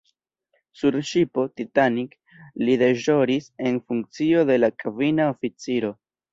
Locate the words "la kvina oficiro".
4.65-5.97